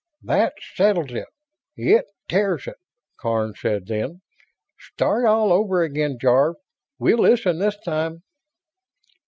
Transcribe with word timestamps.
"That 0.23 0.55
settles 0.73 1.11
it... 1.11 1.27
it 1.77 2.05
tears 2.27 2.65
it," 2.65 2.77
Karns 3.19 3.59
said 3.61 3.85
then. 3.85 4.21
"Start 4.79 5.25
all 5.25 5.53
over 5.53 5.83
again, 5.83 6.17
Jarve. 6.19 6.55
We'll 6.97 7.19
listen, 7.19 7.59
this 7.59 7.77
time." 7.77 8.23